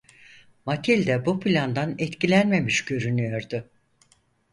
[0.65, 3.69] Matilda bu plandan etkilenmemiş görünüyordu.